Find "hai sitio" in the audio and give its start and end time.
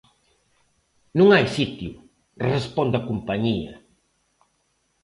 1.31-1.91